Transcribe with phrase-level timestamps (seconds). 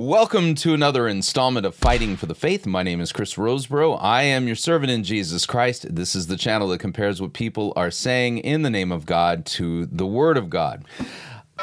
[0.00, 2.64] Welcome to another installment of Fighting for the Faith.
[2.64, 3.98] My name is Chris Rosebrough.
[4.00, 5.94] I am your servant in Jesus Christ.
[5.94, 9.44] This is the channel that compares what people are saying in the name of God
[9.44, 10.86] to the Word of God.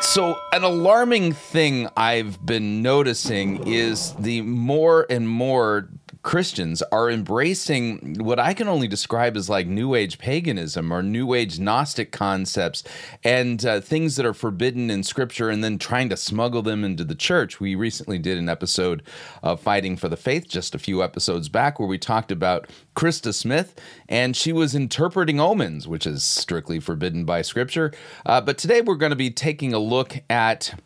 [0.02, 5.89] So, an alarming thing I've been noticing is the more and more
[6.28, 11.34] Christians are embracing what I can only describe as like New Age paganism or New
[11.34, 12.84] Age Gnostic concepts
[13.24, 17.06] and uh, things that are forbidden in Scripture and then trying to smuggle them into
[17.06, 17.62] the church.
[17.62, 19.04] We recently did an episode
[19.42, 23.34] of Fighting for the Faith just a few episodes back where we talked about Krista
[23.34, 27.94] Smith and she was interpreting omens, which is strictly forbidden by Scripture.
[28.25, 30.78] Uh, but today we're going to be taking a look at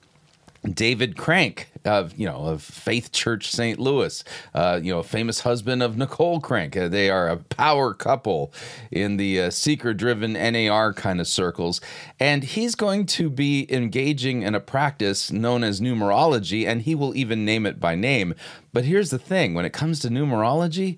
[0.71, 3.79] David Crank of you know of Faith Church St.
[3.79, 6.75] Louis, uh, you know, famous husband of Nicole Crank.
[6.75, 8.53] Uh, they are a power couple
[8.91, 11.81] in the uh, seeker-driven NAR kind of circles,
[12.19, 17.15] and he's going to be engaging in a practice known as numerology, and he will
[17.15, 18.35] even name it by name.
[18.73, 20.97] But here's the thing: when it comes to numerology.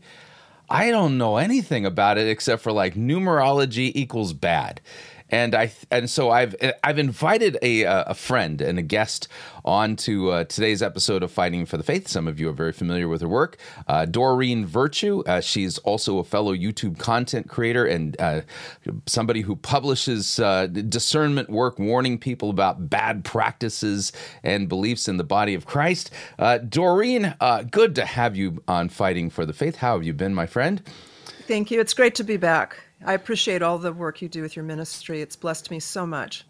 [0.69, 4.81] I don't know anything about it except for like numerology equals bad
[5.33, 9.27] and I and so I've I've invited a a friend and a guest
[9.65, 12.07] on to uh, today's episode of Fighting for the Faith.
[12.07, 13.57] Some of you are very familiar with her work.
[13.87, 15.23] Uh, Doreen Virtue.
[15.25, 18.41] Uh, she's also a fellow YouTube content creator and uh,
[19.07, 24.11] somebody who publishes uh, discernment work, warning people about bad practices
[24.43, 26.11] and beliefs in the body of Christ.
[26.37, 27.33] Uh, Doreen,
[27.71, 29.77] good to have you on Fighting for the Faith.
[29.77, 30.81] How have you been, my friend?
[31.47, 31.79] Thank you.
[31.79, 32.82] It's great to be back.
[33.05, 35.21] I appreciate all the work you do with your ministry.
[35.21, 36.45] It's blessed me so much.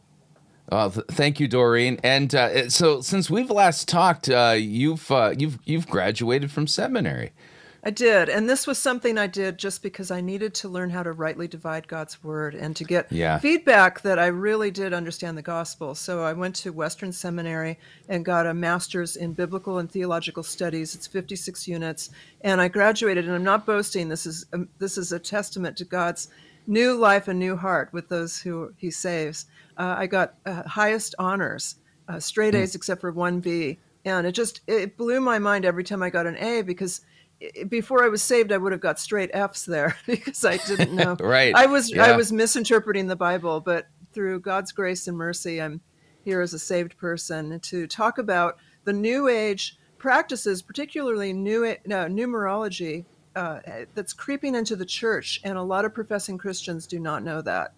[0.71, 1.99] Uh, th- thank you, Doreen.
[2.03, 7.31] And uh, so, since we've last talked, uh, you've uh, you've you've graduated from seminary.
[7.85, 8.29] I did.
[8.29, 11.49] And this was something I did just because I needed to learn how to rightly
[11.49, 13.37] divide God's word and to get yeah.
[13.39, 15.93] feedback that I really did understand the gospel.
[15.93, 17.77] So I went to Western Seminary
[18.07, 20.95] and got a master's in biblical and theological studies.
[20.95, 22.09] It's 56 units.
[22.39, 24.07] And I graduated, and I'm not boasting.
[24.07, 26.29] This is, um, this is a testament to God's
[26.65, 29.47] new life and new heart with those who he saves.
[29.75, 31.75] Uh, I got uh, highest honors,
[32.07, 32.61] uh, straight hmm.
[32.61, 32.75] A's mm.
[32.75, 33.77] except for one B.
[34.05, 37.01] And it just, it blew my mind every time I got an A because–
[37.67, 41.15] before I was saved, I would have got straight F's there because I didn't know.
[41.19, 41.53] right.
[41.55, 42.05] I was yeah.
[42.05, 45.81] I was misinterpreting the Bible, but through God's grace and mercy, I'm
[46.23, 52.05] here as a saved person to talk about the New Age practices, particularly new no,
[52.05, 53.05] numerology,
[53.35, 53.59] uh,
[53.95, 57.73] that's creeping into the church, and a lot of professing Christians do not know that.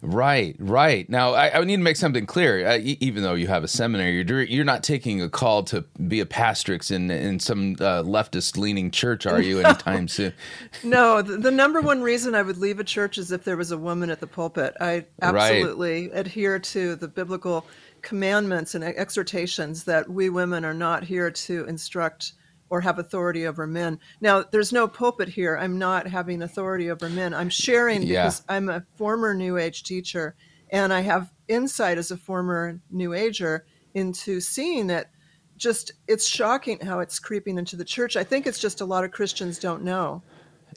[0.00, 1.08] Right, right.
[1.10, 2.66] Now, I, I, need to make something clear.
[2.66, 5.82] Uh, e- even though you have a seminary, you're you're not taking a call to
[6.06, 9.60] be a pastrix in in some uh, leftist leaning church, are you?
[9.60, 10.32] Anytime soon?
[10.84, 11.20] no.
[11.20, 13.78] The, the, number one reason I would leave a church is if there was a
[13.78, 14.76] woman at the pulpit.
[14.80, 16.18] I absolutely right.
[16.18, 17.66] adhere to the biblical
[18.02, 22.34] commandments and exhortations that we women are not here to instruct
[22.70, 23.98] or have authority over men.
[24.20, 25.56] Now, there's no pulpit here.
[25.56, 27.34] I'm not having authority over men.
[27.34, 28.24] I'm sharing yeah.
[28.24, 30.34] because I'm a former New Age teacher
[30.70, 35.10] and I have insight as a former New Ager into seeing that
[35.56, 38.16] just it's shocking how it's creeping into the church.
[38.16, 40.22] I think it's just a lot of Christians don't know.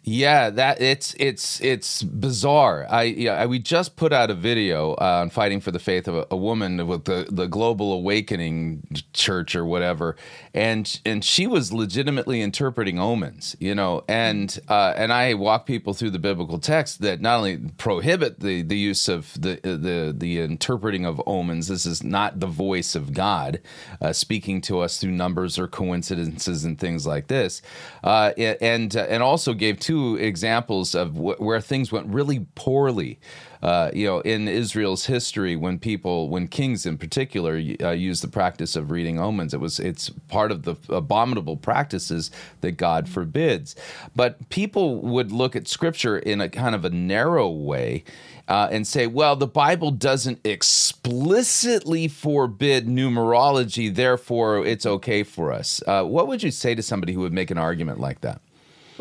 [0.03, 2.87] Yeah, that it's it's it's bizarre.
[2.89, 6.15] I yeah, we just put out a video uh, on fighting for the faith of
[6.15, 8.81] a, a, woman with the the Global Awakening
[9.13, 10.15] Church or whatever,
[10.55, 15.93] and and she was legitimately interpreting omens, you know, and uh, and I walk people
[15.93, 20.39] through the biblical text that not only prohibit the the use of the the the
[20.39, 21.67] interpreting of omens.
[21.67, 23.61] This is not the voice of God
[24.01, 27.61] uh, speaking to us through numbers or coincidences and things like this,
[28.03, 33.19] uh, and and also gave two two examples of wh- where things went really poorly.
[33.61, 38.27] Uh, you know, in Israel's history, when people, when kings in particular, uh, used the
[38.27, 43.75] practice of reading omens, it was it's part of the abominable practices that God forbids.
[44.15, 48.03] But people would look at Scripture in a kind of a narrow way.
[48.47, 55.81] Uh, and say, well, the Bible doesn't explicitly forbid numerology, therefore it's okay for us.
[55.87, 58.41] Uh, what would you say to somebody who would make an argument like that?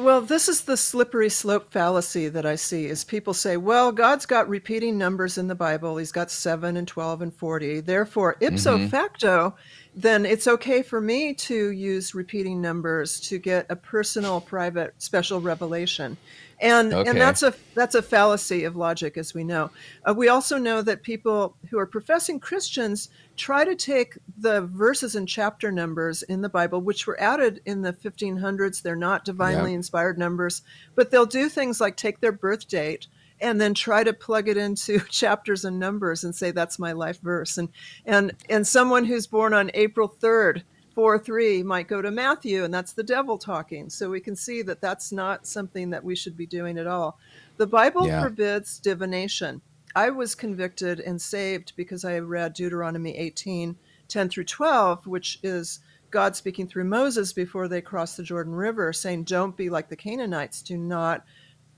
[0.00, 4.24] Well, this is the slippery slope fallacy that I see is people say, well, God's
[4.24, 5.98] got repeating numbers in the Bible.
[5.98, 7.80] He's got 7 and 12 and 40.
[7.80, 8.86] Therefore, ipso mm-hmm.
[8.86, 9.54] facto,
[9.94, 15.38] then it's okay for me to use repeating numbers to get a personal, private, special
[15.40, 16.16] revelation
[16.60, 17.08] and okay.
[17.08, 19.70] and that's a that's a fallacy of logic as we know
[20.04, 23.08] uh, we also know that people who are professing christians
[23.40, 27.80] try to take the verses and chapter numbers in the bible which were added in
[27.80, 30.60] the 1500s they're not divinely inspired numbers
[30.94, 33.06] but they'll do things like take their birth date
[33.40, 37.18] and then try to plug it into chapters and numbers and say that's my life
[37.22, 37.70] verse and
[38.04, 40.62] and and someone who's born on april 3rd
[40.94, 43.88] 4 3 might go to Matthew, and that's the devil talking.
[43.88, 47.16] So we can see that that's not something that we should be doing at all.
[47.58, 48.20] The Bible Yeah.
[48.20, 49.62] forbids divination.
[49.94, 53.76] I was convicted and saved because I read Deuteronomy 18
[54.08, 58.92] 10 through 12, which is God speaking through Moses before they crossed the Jordan River,
[58.92, 60.62] saying, Don't be like the Canaanites.
[60.62, 61.24] Do not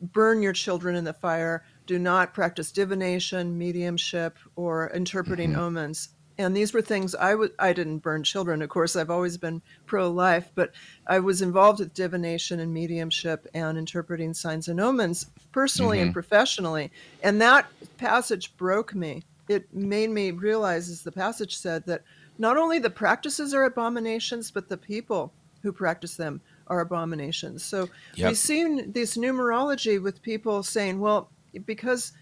[0.00, 1.64] burn your children in the fire.
[1.87, 5.61] Do not practice divination, mediumship, or interpreting mm-hmm.
[5.61, 6.08] omens.
[6.38, 8.96] And these were things I didn't burn children, of course.
[8.96, 10.73] I've always been pro-life, but
[11.06, 16.14] I was involved with divination and mediumship and interpreting signs and omens personally and mm-hmm.
[16.14, 16.90] professionally.
[17.23, 17.67] And that
[17.99, 19.25] passage broke me.
[19.49, 22.02] It made me realize, as the passage said, that
[22.38, 25.32] not only the practices are abominations, but the people
[25.62, 27.62] who practice them are abominations.
[27.62, 28.29] So Yep.
[28.29, 31.29] we've seen this numerology with people saying, well,
[31.67, 32.12] because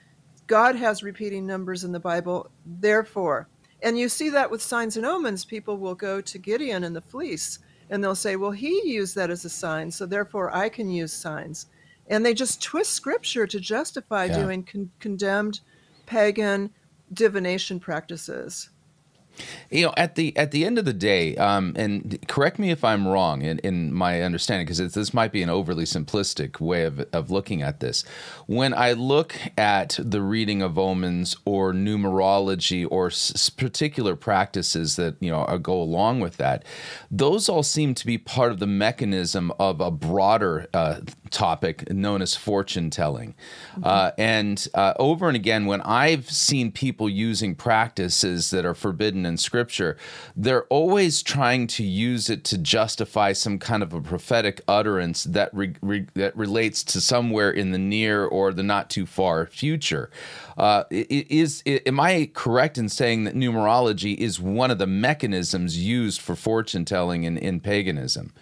[0.49, 3.47] God has repeating numbers in the Bible, therefore.
[3.83, 5.45] And you see that with signs and omens.
[5.45, 9.31] People will go to Gideon and the fleece and they'll say, well, he used that
[9.31, 11.67] as a sign, so therefore I can use signs.
[12.09, 14.43] And they just twist scripture to justify Yeah.
[14.43, 15.61] doing con- condemned
[16.07, 16.71] pagan
[17.13, 18.71] divination practices.
[19.71, 22.85] You know at the at the end of the day um, and correct me if
[22.85, 27.01] i'm wrong in, in my understanding because this might be an overly simplistic way of,
[27.13, 28.05] of looking at this.
[28.47, 35.17] When i look at the reading of omens or numerology or s- particular practices that
[35.21, 36.65] you know uh, go along with that
[37.11, 41.01] those all seem to be part of the mechanism of a broader uh,
[41.31, 43.35] topic known as fortune telling.
[43.83, 49.27] Uh, and uh, over and again when i've seen people using practices that are forbidden
[49.31, 49.97] in scripture
[50.37, 55.49] they're always trying to use it to justify some kind of a prophetic utterance that
[55.55, 60.11] re- re- that relates to somewhere in the near or the not too far future
[60.59, 64.87] uh, i- i- is am i correct in saying that numerology is one of the
[64.87, 68.33] mechanisms used for fortune telling in, in paganism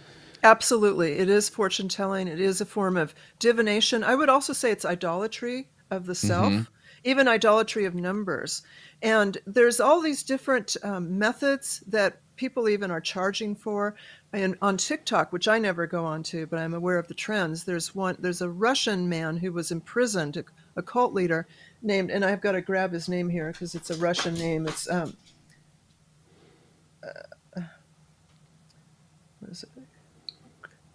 [0.45, 1.19] Absolutely.
[1.19, 2.29] It is fortune telling.
[2.29, 4.05] It is a form of divination.
[4.05, 6.71] I would also say it's idolatry of the self,
[7.09, 8.63] even idolatry of numbers.
[9.03, 13.95] And there's all these different um, methods that people even are charging for.
[14.33, 17.65] And on TikTok, which I never go on to, but I'm aware of the trends,
[17.65, 20.45] there's one, there's a Russian man who was imprisoned, a,
[20.77, 21.47] a cult leader
[21.83, 24.67] named, and I've got to grab his name here because it's a Russian name.
[24.67, 25.17] It's, um,
[27.03, 27.63] uh,
[29.41, 29.71] what is it?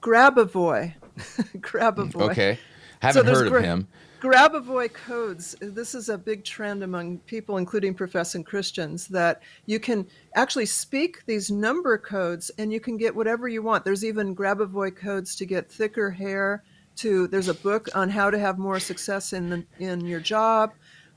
[0.02, 0.94] Grabovoi.
[1.58, 2.30] Grabovoi.
[2.32, 2.60] okay
[3.00, 3.88] haven't there's heard of gra- him
[4.24, 5.54] Grabovoi codes.
[5.60, 11.26] This is a big trend among people, including professing Christians, that you can actually speak
[11.26, 13.84] these number codes and you can get whatever you want.
[13.84, 16.64] There's even Grabovoi codes to get thicker hair.
[16.98, 20.72] To there's a book on how to have more success in the, in your job.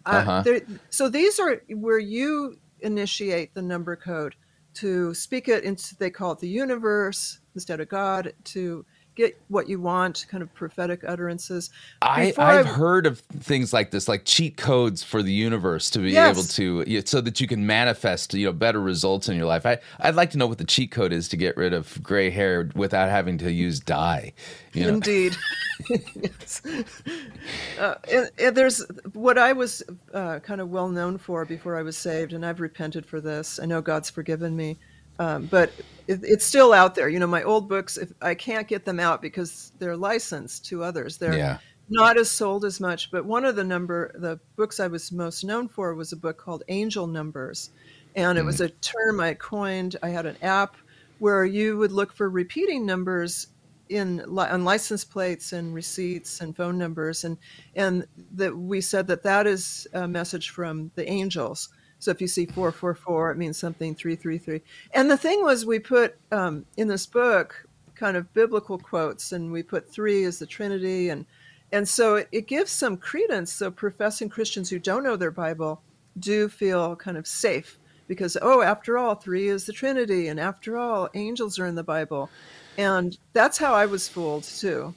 [0.07, 4.35] Uh, there, so these are where you initiate the number code
[4.75, 5.95] to speak it into.
[5.97, 8.85] They call it the universe instead of God to
[9.17, 11.71] get what you want, kind of prophetic utterances.
[12.03, 15.99] I, Before I- heard of things like this, like cheat codes for the universe to
[15.99, 16.37] be Yes.
[16.37, 16.47] able
[16.85, 19.67] to, so that you can manifest, you know, better results in your life.
[19.67, 22.31] I, I'd like to know what the cheat code is to get rid of gray
[22.31, 24.33] hair without having to use dye.
[24.73, 24.89] You know?
[24.91, 25.35] Indeed.
[25.89, 26.63] yes.
[27.79, 29.83] Uh, and, and there's what I was
[30.13, 33.59] uh, kind of well known for before I was saved, and I've repented for this.
[33.63, 34.77] I know God's forgiven me,
[35.19, 35.73] um, but
[36.07, 37.09] it, it's still out there.
[37.09, 40.83] You know, my old books, if I can't get them out because they're licensed to
[40.83, 41.59] others, they're Yeah.
[41.89, 43.11] not as sold as much.
[43.11, 46.39] But one of the number, the books I was most known for was a book
[46.39, 47.71] called Angel Numbers,
[48.15, 49.97] and it was a term I coined.
[50.03, 50.77] I had an app
[51.19, 53.49] where you would look for repeating numbers
[53.89, 57.39] in on license plates and receipts and phone numbers and
[57.77, 61.69] and that we said that that is a message from the angels
[62.07, 64.63] so if you see 444 it means something 333
[64.95, 69.53] and the thing was we put um, in this book kind of biblical quotes and
[69.53, 71.27] we put three as the trinity and
[71.73, 75.83] and so it, it gives some credence so professing christians who don't know their bible
[76.19, 80.79] do feel kind of safe because oh after all three is the trinity and after
[80.79, 82.31] all angels are in the bible
[82.79, 84.95] and that's how I was fooled too.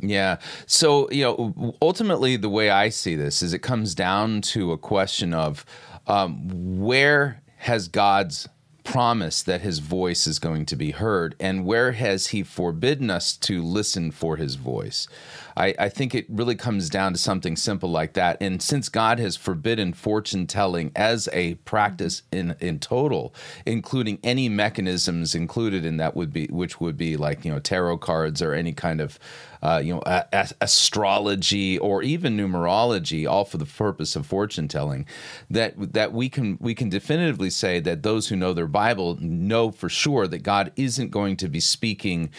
[0.00, 0.38] Yeah.
[0.66, 4.78] So, you know, ultimately, the way I see this is it comes down to a
[4.78, 5.64] question of
[6.08, 8.48] um, where has God's
[8.88, 11.36] promise that his voice is going to be heard?
[11.38, 15.06] And where has he forbidden us to listen for his voice?
[15.58, 18.38] I, I think it really comes down to something simple like that.
[18.40, 23.34] And since god has forbidden fortune telling as a practice in in total
[23.66, 27.98] including any mechanisms included in that would be which would be like you know tarot
[27.98, 29.18] cards or any kind of
[29.62, 34.68] uh, you know a, a- astrology or even numerology all for the purpose of fortune
[34.68, 35.06] telling
[35.50, 39.70] that that we can we can definitively say that those who know their Bible know
[39.70, 42.30] for sure that God isn't going to be speaking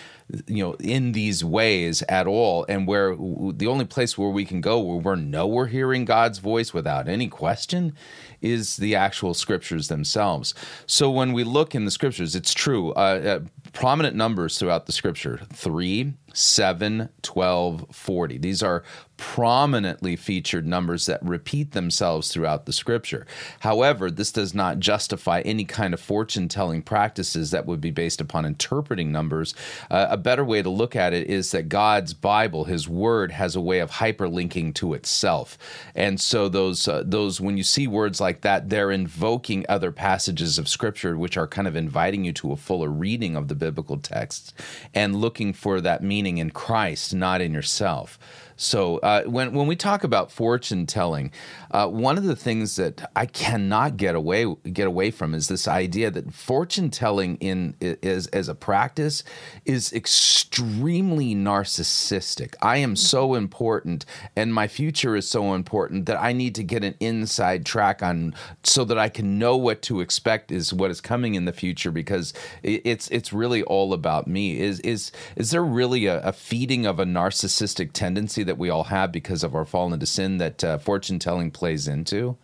[0.47, 2.65] you know in these ways at all.
[2.69, 6.39] And where the only place where we can go where we know we're hearing god's
[6.39, 7.95] voice without any question
[8.41, 10.53] is the actual scriptures themselves.
[10.85, 12.91] So when we look in the scriptures it's true.
[12.93, 13.39] Uh, uh,
[13.73, 18.83] prominent numbers throughout the scripture 3 7 12 40 these are
[19.19, 23.27] prominently featured numbers that repeat themselves throughout the scripture.
[23.59, 28.21] However, this does not justify any kind of fortune telling practices that would be based
[28.21, 29.53] upon interpreting numbers.
[29.91, 33.57] Uh, a better way to look at it is that God's Bible, His Word, has
[33.57, 35.57] a way of hyperlinking to itself.
[35.93, 40.57] And so those uh, those when you see words like that, they're invoking other passages
[40.57, 43.97] of Scripture, which are kind of inviting you to a fuller reading of the biblical
[43.97, 44.53] texts
[44.93, 48.17] and looking for that meaning in Christ, not in yourself.
[48.59, 51.31] So uh, when when we talk about fortune telling,
[51.71, 55.65] uh, one of the things that I cannot get away get away from is this
[55.65, 59.23] idea that fortune telling in is as a practice
[59.63, 62.55] is extremely narcissistic.
[62.61, 66.83] I am so important, and my future is so important that I need to get
[66.83, 70.99] an inside track on so that I can know what to expect is what is
[70.99, 74.59] coming in the future because it's it's really all about me.
[74.59, 78.48] Is is is there really a, a feeding of a narcissistic tendency?
[78.49, 81.87] That we all have because of our fall into sin that uh, fortune telling plays
[81.87, 82.35] into?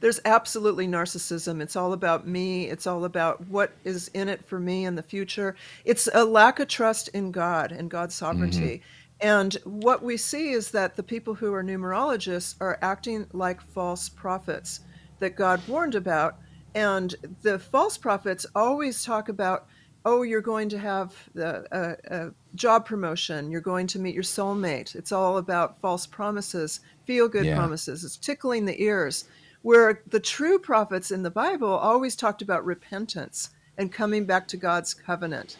[0.00, 1.62] There's absolutely narcissism.
[1.62, 2.66] It's all about me.
[2.66, 5.56] It's all about what is in it for me in the future.
[5.86, 8.82] It's a lack of trust in God and God's sovereignty.
[8.82, 9.28] Mm-hmm.
[9.28, 14.10] And what we see is that the people who are numerologists are acting like false
[14.10, 14.80] prophets
[15.18, 16.36] that God warned about.
[16.74, 19.66] And the false prophets always talk about
[20.06, 24.94] oh, you're going to have a, a, job promotion, you're going to meet your soulmate.
[24.94, 27.56] It's all about false promises, feel good yeah.
[27.56, 28.04] promises.
[28.04, 29.24] It's tickling the ears.
[29.62, 34.56] Where the true prophets in the Bible always talked about repentance and coming back to
[34.56, 35.56] God's covenant.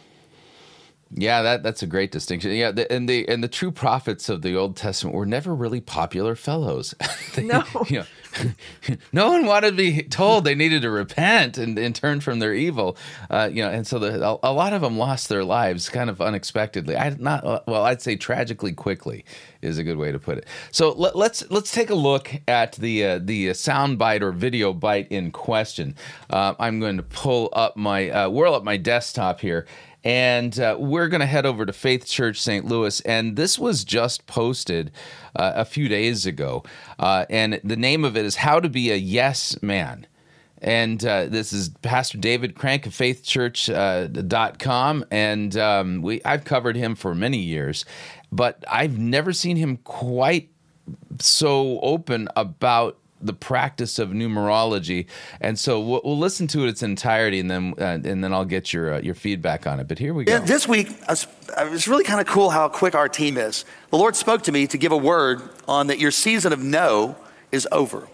[1.12, 2.50] Yeah, that that's a great distinction.
[2.52, 5.80] Yeah, the, and the and the true prophets of the Old Testament were never really
[5.80, 6.96] popular fellows.
[7.36, 8.06] they, no, you know,
[9.12, 12.52] no one wanted to be told they needed to repent and, and turn from their
[12.52, 12.96] evil.
[13.30, 16.10] Uh, you know, and so the, a, a, lot of them lost their lives kind
[16.10, 16.96] of unexpectedly.
[16.96, 19.24] I not uh, well, I'd say tragically quickly
[19.62, 20.46] is a good way to put it.
[20.72, 24.32] So let, us let's, let's take a look at the uh, the sound bite or
[24.32, 25.94] video bite in question.
[26.30, 29.66] Uh, I'm going to pull up my uh, whirl up my desktop here
[30.06, 32.64] and uh, we're going to head over to Faith Church St.
[32.64, 33.00] Louis.
[33.00, 34.92] And this was just posted
[35.34, 36.62] uh, a few days ago.
[36.96, 40.06] Uh, and the name of it is How to Be a Yes Man.
[40.62, 45.02] And uh, this is Pastor David Crank of faithchurch.com.
[45.02, 47.84] Uh, and um, we, I've covered him for many years,
[48.30, 50.50] but I've never seen him quite
[51.18, 55.06] so open about the practice of numerology,
[55.40, 58.44] and so we'll, we'll listen to it its entirety, and then uh, and then I'll
[58.44, 59.88] get your uh, your feedback on it.
[59.88, 60.32] But here we go.
[60.32, 63.64] Yeah, this week, it's really kind of cool how quick our team is.
[63.90, 67.16] The Lord spoke to me to give a word on that your season of no
[67.52, 68.08] is over.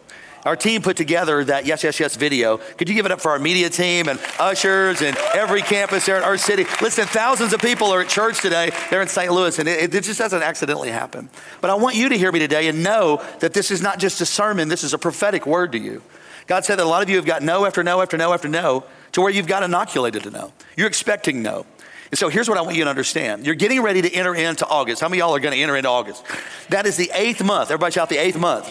[0.45, 2.57] Our team put together that Yes, Yes, Yes video.
[2.57, 6.17] Could you give it up for our media team and ushers and every campus there
[6.17, 6.65] in our city?
[6.81, 8.71] Listen, thousands of people are at church today.
[8.91, 9.33] They're in St.
[9.33, 11.31] Louis, and it, it just doesn't accidentally happen.
[11.61, 14.21] But I want you to hear me today and know that this is not just
[14.21, 16.03] a sermon, this is a prophetic word to you.
[16.49, 18.49] God said that a lot of you have got no after no after no after
[18.49, 20.53] no to where you've got inoculated to no.
[20.77, 21.67] You're expecting no.
[22.11, 23.47] And so here's what I want you to understand.
[23.47, 25.01] You're getting ready to enter into August.
[25.01, 26.25] How many y'all are going to enter into August?
[26.69, 27.71] That is the eighth month.
[27.71, 28.69] Everybody shout the eighth month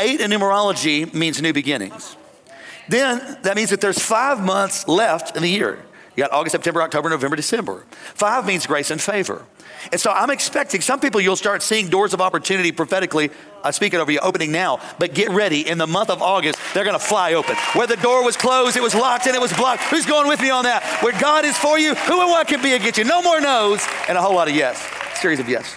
[0.00, 2.16] eight in numerology means new beginnings.
[2.88, 5.78] Then that means that there's five months left in the year.
[6.16, 7.84] You got August, September, October, November, December.
[8.14, 9.44] Five means grace and favor.
[9.92, 13.30] And so I'm expecting some people you'll start seeing doors of opportunity prophetically.
[13.62, 15.66] I speak it over you opening now, but get ready.
[15.66, 17.56] In the month of August, they're going to fly open.
[17.74, 19.82] Where the door was closed, it was locked, and it was blocked.
[19.84, 20.84] Who's going with me on that?
[21.02, 23.04] Where God is for you, who and what can be against you?
[23.04, 24.86] No more no's and a whole lot of yes.
[25.20, 25.76] Series of yes.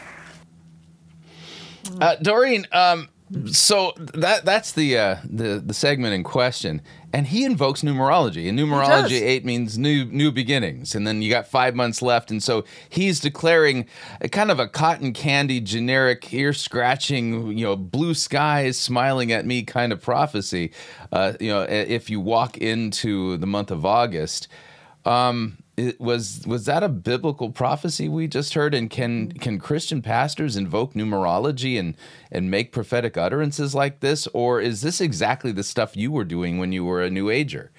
[2.02, 3.10] Uh, Doreen, um,
[3.48, 8.48] so that that's the uh, the the segment in question, and he invokes numerology.
[8.48, 12.42] And numerology eight means new new beginnings, and then you got five months left, and
[12.42, 13.86] so he's declaring
[14.22, 19.46] a kind of a cotton candy, generic, ear scratching, you know, blue skies smiling at
[19.46, 20.72] me kind of prophecy.
[21.12, 24.48] Uh, you know, if you walk into the month of August.
[25.06, 28.74] Um, it was was that a biblical prophecy we just heard?
[28.74, 31.96] And can can christian pastors invoke numerology and
[32.32, 34.28] and make prophetic utterances like this?
[34.34, 37.72] Or is this exactly the stuff you were doing when you were a new ager?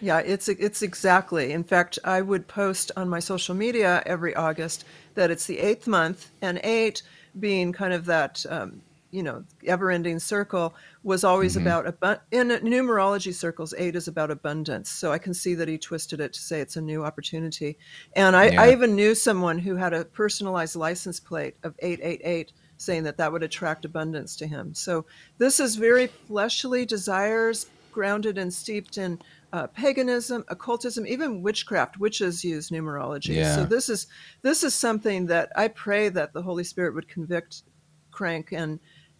[0.00, 1.52] Yeah it's it's exactly.
[1.52, 5.86] In fact i would post on my social media every august that it's the eighth
[5.86, 7.02] month and eight
[7.38, 11.66] being kind of that um, you know, ever ending circle was always mm-hmm.
[11.66, 14.90] about abu- in numerology circles, eight is about abundance.
[14.90, 17.78] So I can see that he twisted it to say it's a new opportunity.
[18.14, 18.62] And I, yeah.
[18.62, 23.32] I even knew someone who had a personalized license plate of 888 saying that that
[23.32, 24.74] would attract abundance to him.
[24.74, 25.06] So
[25.38, 29.18] this is very fleshly desires grounded and steeped in
[29.52, 31.98] uh, paganism, occultism, even witchcraft.
[31.98, 33.36] Witches use numerology.
[33.36, 33.56] Yeah.
[33.56, 34.06] So this is
[34.42, 37.62] this is something that I pray that the Holy Spirit would convict
[38.10, 38.78] Crank and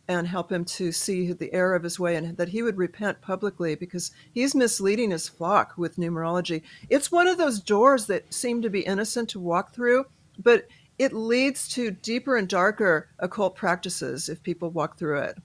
[0.09, 3.21] and help him to see the error of his way and that he would repent
[3.21, 6.63] publicly because he's misleading his flock with numerology.
[6.89, 10.07] It's one of those doors that seem to be innocent to walk through,
[10.43, 10.67] but
[10.99, 15.37] it leads to deeper and darker occult practices if people walk through it.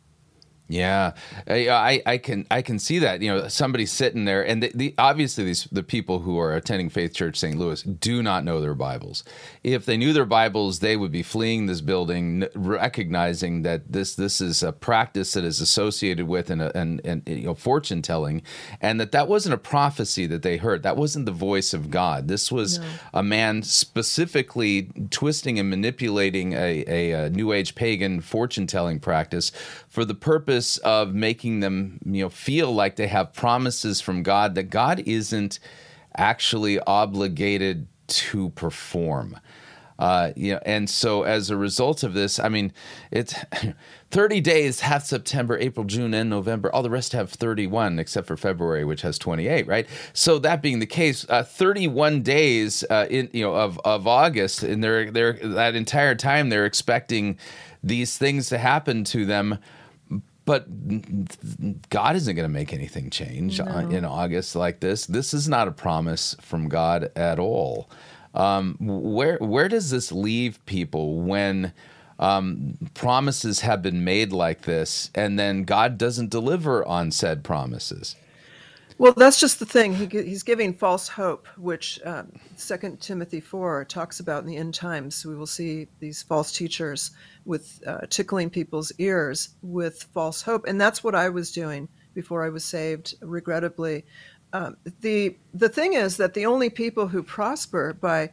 [0.70, 1.12] Yeah,
[1.46, 3.22] I, I can I can see that.
[3.22, 6.90] You know, somebody sitting there, and the, the, obviously these the people who are attending
[6.90, 7.58] Faith Church St.
[7.58, 9.26] Louis do not know their Bibles.
[9.62, 14.40] If they knew their Bibles, they would be fleeing this building, recognizing that this this
[14.40, 18.42] is a practice that is associated with and and, and you know fortune telling,
[18.80, 20.82] and that that wasn't a prophecy that they heard.
[20.84, 22.30] That wasn't the voice of God.
[22.30, 22.86] This was no.
[23.16, 29.52] a man specifically twisting and manipulating a, a, a New Age pagan fortune telling practice
[29.94, 34.56] for the purpose of making them you know feel like they have promises from God
[34.56, 35.60] that God isn't
[36.18, 39.40] actually obligated to perform.
[40.00, 42.74] Uh, you know, and so as a result of this, I mean,
[43.12, 43.36] it's
[44.10, 46.74] 30 days, half September, April, June, and November.
[46.74, 49.88] All the rest have 31, except for February, which has 28, right?
[50.14, 54.64] So that being the case, uh, 31 days uh, in you know of of August,
[54.64, 57.38] and they're they're that entire time they're expecting
[57.84, 59.60] these things to happen to them
[60.46, 60.68] but
[61.90, 63.78] God isn't going to make anything change no.
[63.90, 65.06] in August like this.
[65.06, 67.90] This is not a promise from God at all.
[68.34, 71.72] Um, where where does this leave people when
[72.20, 78.16] um, promises have been made like this, and then God doesn't deliver on said promises?
[78.98, 79.94] Well, that's just the thing.
[79.94, 84.74] He, he's giving false hope, which um, Second Timothy four talks about in the end
[84.74, 85.26] times.
[85.26, 87.12] We will see these false teachers
[87.46, 92.46] with uh, tickling people's ears with false hope, and that's what I was doing before
[92.46, 93.16] I was saved.
[93.22, 94.06] Regrettably,
[94.54, 98.30] um, the the thing is that the only people who prosper by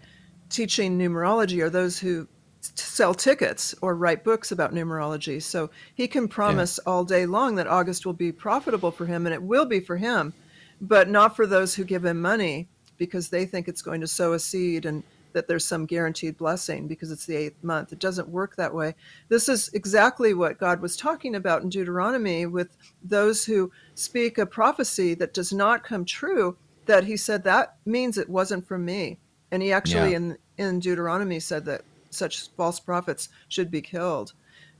[0.50, 2.28] teaching numerology are those who
[2.60, 5.42] sell tickets or write books about numerology.
[5.42, 6.92] So he can promise yeah.
[6.92, 9.96] all day long that August will be profitable for him, and it will be for
[9.96, 10.34] him
[10.80, 14.32] but not for those who give him money because they think it's going to sow
[14.32, 17.92] a seed and that there's some guaranteed blessing because it's the eighth month.
[17.92, 18.94] It doesn't work that way.
[19.28, 24.46] This is exactly what God was talking about in Deuteronomy with those who speak a
[24.46, 29.18] prophecy that does not come true, that he said that means it wasn't from me.
[29.52, 30.16] And he actually yeah.
[30.16, 34.32] in, in Deuteronomy said that such false prophets should be killed.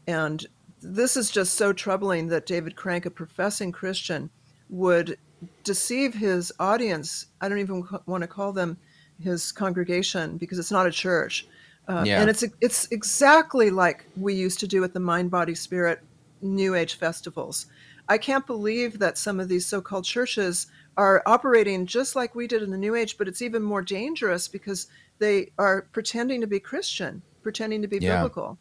[0.07, 0.45] And
[0.83, 4.31] this is just so troubling that David Crank, a professing Christian,
[4.69, 5.19] would
[5.65, 7.27] deceive his audience.
[7.41, 8.77] I don't even want to call them
[9.23, 11.47] his congregation because it's not a church.
[11.89, 12.21] Uh, yeah.
[12.21, 16.01] And it's it's exactly like we used to do at the Mind Body Spirit
[16.41, 17.67] New Age festivals.
[18.09, 22.63] I can't believe that some of these so-called churches are operating just like we did
[22.63, 26.59] in the New Age, but it's even more dangerous because they are pretending to be
[26.59, 28.17] Christian, pretending to be yeah.
[28.17, 28.59] biblical.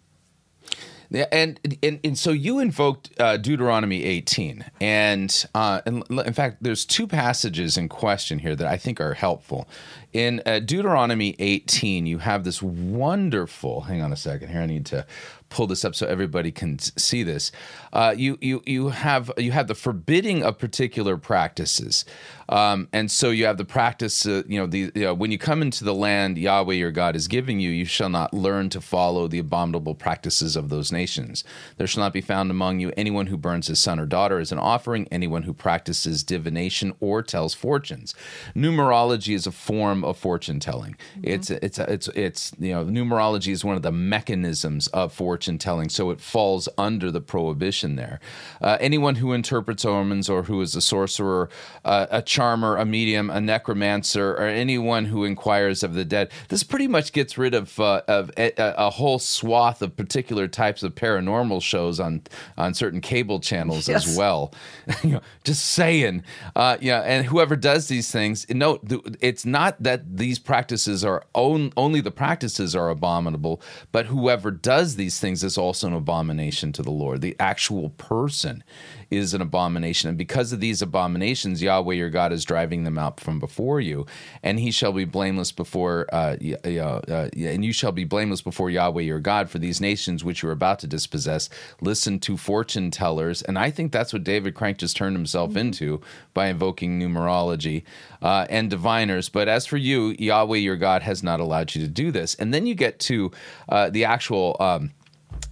[1.11, 6.57] Yeah, and and, and so you invoked uh, Deuteronomy 18, and uh, and in fact,
[6.61, 9.67] there's two passages in question here that I think are helpful.
[10.13, 13.81] In uh, Deuteronomy 18, you have this wonderful.
[13.81, 14.61] Hang on a second here.
[14.61, 15.05] I need to
[15.49, 17.51] pull this up so everybody can see this.
[17.91, 22.05] Uh, you you you have you have the forbidding of particular practices,
[22.49, 24.25] um, and so you have the practice.
[24.25, 27.15] Uh, you know the you know, when you come into the land Yahweh your God
[27.15, 31.43] is giving you, you shall not learn to follow the abominable practices of those nations.
[31.77, 34.51] There shall not be found among you anyone who burns his son or daughter as
[34.51, 38.15] an offering, anyone who practices divination or tells fortunes.
[38.55, 40.95] Numerology is a form of fortune telling.
[41.17, 41.21] Mm-hmm.
[41.25, 45.89] It's it's it's it's you know numerology is one of the mechanisms of fortune telling,
[45.89, 48.19] so it falls under the prohibition there.
[48.59, 51.47] Uh, anyone who interprets omens or who is a sorcerer,
[51.85, 56.63] uh, a charmer, a medium, a necromancer, or anyone who inquires of the dead, this
[56.63, 60.95] pretty much gets rid of, uh, of a, a, whole swath of particular types of
[60.95, 62.21] paranormal shows on
[62.57, 64.07] on certain cable channels yes.
[64.07, 64.53] as well.
[65.03, 66.23] you know, just saying,
[66.55, 67.01] uh, yeah.
[67.01, 68.79] And whoever does these things, no,
[69.19, 74.95] it's not that these practices are on, only the practices are abominable, but whoever does
[74.95, 77.19] these things is also an abomination to the Lord.
[77.19, 78.63] The actual person
[79.11, 80.09] is an abomination.
[80.09, 84.05] And because of these abominations, Yahweh your God is driving them out from before you,
[84.43, 89.01] and he shall be blameless before, uh, uh, and you shall be blameless before Yahweh
[89.01, 91.49] your God for these nations which you are about to dispossess.
[91.81, 93.41] Listen to fortune tellers.
[93.41, 95.59] And I think that's what David Crank just turned himself mm-hmm.
[95.59, 96.01] into
[96.33, 97.83] by invoking numerology
[98.21, 99.29] uh, and diviners.
[99.29, 102.35] But as for you, Yahweh your God has not allowed you to do this.
[102.35, 103.31] And then you get to
[103.67, 104.55] uh, the actual.
[104.59, 104.91] Um,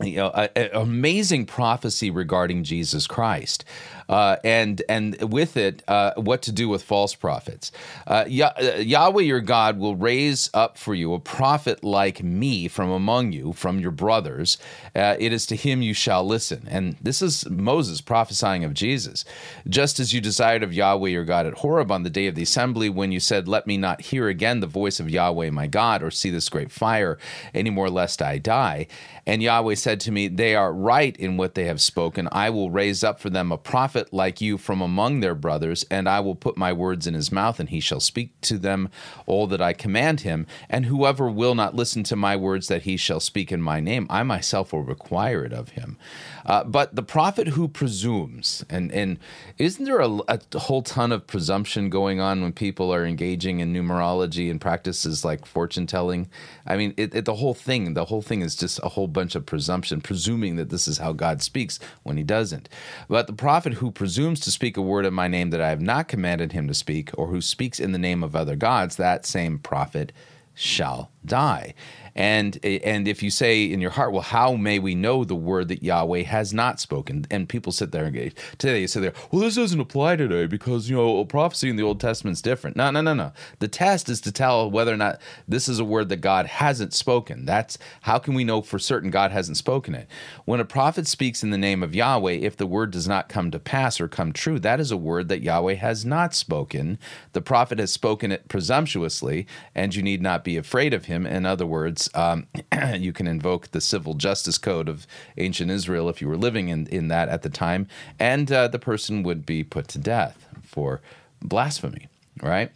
[0.01, 3.65] you know, an amazing prophecy regarding Jesus Christ
[4.09, 7.71] uh, and and with it, uh, what to do with false prophets.
[8.07, 12.89] Uh, Yah- Yahweh your God will raise up for you a prophet like me from
[12.89, 14.57] among you, from your brothers.
[14.95, 16.67] Uh, it is to him you shall listen.
[16.69, 19.25] And this is Moses prophesying of Jesus.
[19.67, 22.43] Just as you desired of Yahweh your God at Horeb on the day of the
[22.43, 26.03] assembly, when you said, Let me not hear again the voice of Yahweh my God,
[26.03, 27.17] or see this great fire
[27.53, 28.87] any more, lest I die.
[29.25, 32.29] And Yahweh said to me, They are right in what they have spoken.
[32.31, 35.85] I will raise up for them a prophet prophet like you from among their brothers,
[35.89, 38.89] and I will put my words in his mouth, and he shall speak to them
[39.25, 40.45] all that I command him.
[40.69, 44.05] And whoever will not listen to my words that he shall speak in my name,
[44.09, 45.97] I myself will require it of him.
[46.45, 49.19] Uh, but the prophet who presumes, and, and
[49.57, 53.73] isn't there a, a, whole ton of presumption going on when people are engaging in
[53.73, 56.29] numerology and practices like fortune telling?
[56.65, 59.35] I mean, it, it, the whole thing, the whole thing is just a whole bunch
[59.35, 62.69] of presumption, presuming that this is how God speaks when he doesn't.
[63.09, 65.81] But the prophet who presumes to speak a word in my name that I have
[65.81, 69.25] not commanded him to speak, or who speaks in the name of other gods, that
[69.25, 70.11] same prophet
[70.53, 71.73] shall die.
[72.17, 75.67] And and if you say in your heart, well, how may we know the word
[75.67, 77.25] that Yahweh has not spoken?
[77.29, 80.47] And people sit there and go, today you sit there, well, this doesn't apply today
[80.47, 82.75] because you know prophecy in the Old Testament is different.
[82.75, 83.33] No, no, no, no.
[83.59, 86.93] The test is to tell whether or not this is a word that God hasn't
[86.93, 87.45] spoken.
[87.45, 90.07] That's how can we know for certain God hasn't spoken it?
[90.45, 93.51] When a prophet speaks in the name of Yahweh, if the word does not come
[93.51, 96.97] to pass or come true, that is a word that Yahweh has not spoken.
[97.33, 101.27] The prophet has spoken it presumptuously, and you need not be afraid of him.
[101.27, 102.47] In other words, um,
[102.95, 106.87] you can invoke the civil justice code of ancient Israel if you were living in,
[106.87, 107.87] in that at the time,
[108.19, 111.01] and uh, the person would be put to death for
[111.41, 112.07] blasphemy,
[112.41, 112.71] right?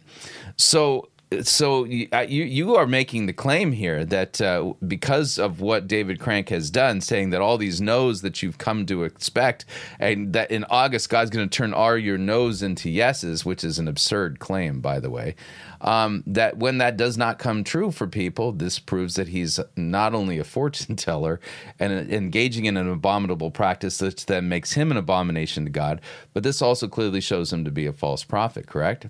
[0.56, 1.08] So
[1.42, 2.08] so you
[2.44, 7.00] you are making the claim here that uh, because of what David Crank has done,
[7.00, 9.64] saying that all these no's that you've come to expect,
[9.98, 13.78] and that in August God's going to turn all your no's into yeses, which is
[13.78, 15.34] an absurd claim, by the way.
[15.80, 20.14] Um, that when that does not come true for people, this proves that he's not
[20.14, 21.40] only a fortune teller
[21.78, 26.00] and engaging in an abominable practice that then makes him an abomination to God,
[26.32, 28.66] but this also clearly shows him to be a false prophet.
[28.66, 29.06] Correct?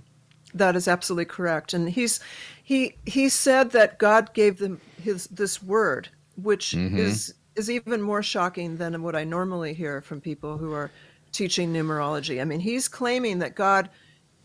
[0.55, 1.73] That is absolutely correct.
[1.73, 2.21] And he's
[2.63, 6.99] he he said that God gave them his this word, which mm-hmm.
[6.99, 10.91] is is even more shocking than what I normally hear from people who are
[11.33, 12.41] teaching numerology.
[12.41, 13.91] I mean, he's claiming that God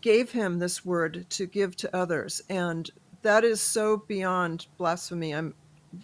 [0.00, 2.90] gave him this word to give to others, and
[3.22, 5.34] that is so beyond blasphemy.
[5.34, 5.54] I'm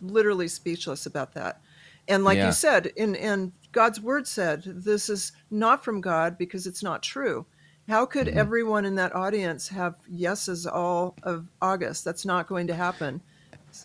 [0.00, 1.60] literally speechless about that.
[2.08, 2.46] And like yeah.
[2.46, 7.02] you said, in and God's word said this is not from God because it's not
[7.02, 7.46] true.
[7.88, 8.38] How could mm-hmm.
[8.38, 12.04] everyone in that audience have yeses all of August?
[12.04, 13.20] That's not going to happen.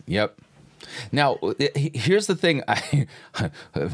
[0.06, 0.40] Yep.
[1.12, 1.38] Now,
[1.76, 2.64] here's the thing.
[2.68, 3.08] I,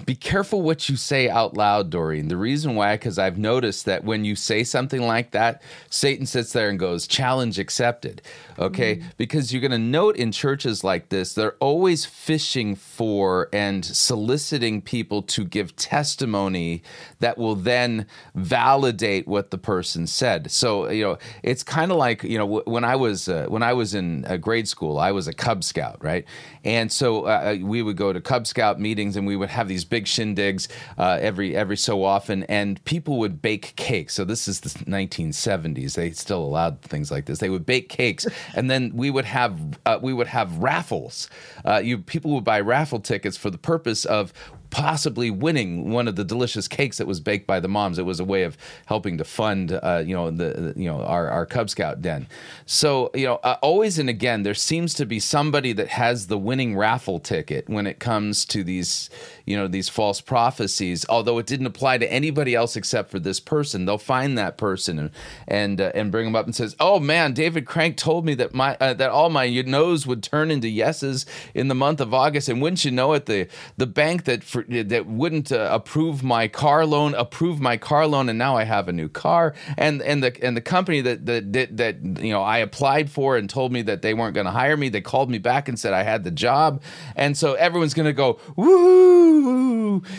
[0.05, 2.27] be careful what you say out loud, Doreen.
[2.27, 6.53] The reason why, because I've noticed that when you say something like that, Satan sits
[6.53, 8.21] there and goes, challenge accepted.
[8.59, 8.97] Okay?
[8.97, 9.07] Mm-hmm.
[9.17, 14.81] Because you're going to note in churches like this, they're always fishing for and soliciting
[14.81, 16.83] people to give testimony
[17.19, 20.51] that will then validate what the person said.
[20.51, 23.73] So, you know, it's kind of like, you know, when I was, uh, when I
[23.73, 26.25] was in uh, grade school, I was a Cub Scout, right?
[26.63, 29.67] And so uh, uh, we would go to Cub Scout meetings and we would have
[29.67, 34.13] these big shindigs uh, every every so often, and people would bake cakes.
[34.13, 37.39] So this is the 1970s; they still allowed things like this.
[37.39, 41.29] They would bake cakes, and then we would have uh, we would have raffles.
[41.63, 44.33] Uh, you people would buy raffle tickets for the purpose of
[44.75, 47.97] possibly winning one of the delicious cakes that was baked by the moms.
[47.97, 48.57] It was a way of
[48.87, 52.27] helping to fund, uh, you know, the you know our, our Cub Scout den.
[52.65, 56.37] So you know, uh, always and again, there seems to be somebody that has the
[56.37, 59.09] winning raffle ticket when it comes to these
[59.45, 61.05] you know these false prophecies.
[61.09, 64.99] Although it didn't apply to anybody else except for this person, they'll find that person
[64.99, 65.11] and
[65.47, 68.53] and, uh, and bring them up and says, "Oh man, David Crank told me that
[68.53, 72.49] my uh, that all my no's would turn into yeses in the month of August,
[72.49, 76.47] and wouldn't you know it, the the bank that for that wouldn't uh, approve my
[76.47, 79.53] car loan, approve my car loan, and now I have a new car.
[79.77, 83.37] And and the and the company that that that, that you know I applied for
[83.37, 85.79] and told me that they weren't going to hire me, they called me back and
[85.79, 86.81] said I had the job.
[87.15, 89.34] And so everyone's going to go woo,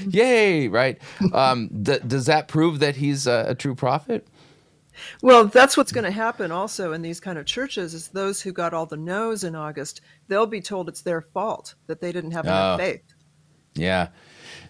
[0.09, 0.99] yay, right?
[1.33, 4.27] Um, th- does that prove that he's a, a true prophet?
[5.23, 8.53] Well, that's what's going to happen also in these kind of churches is those who
[8.53, 12.31] got all the no's in August, they'll be told it's their fault that they didn't
[12.33, 12.83] have enough oh.
[12.83, 13.03] faith.
[13.75, 14.09] Yeah.